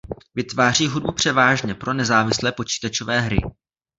[0.35, 3.37] Vytváří hudbu převážně pro nezávislé počítačové hry.